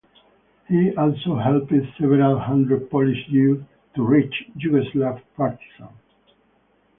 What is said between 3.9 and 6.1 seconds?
to reach Yugoslav partisans.